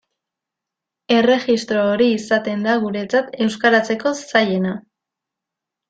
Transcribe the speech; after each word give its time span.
Erregistro 1.17 1.83
hori 1.91 2.09
izaten 2.15 2.65
da 2.69 2.75
guretzat 2.87 3.39
euskaratzeko 3.49 4.15
zailena. 4.33 4.77